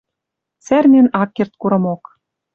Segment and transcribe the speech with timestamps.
[0.65, 2.01] Цӓрнен ак керд курымок.